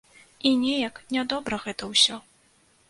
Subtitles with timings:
[0.49, 2.15] І неяк нядобра гэта ўсё.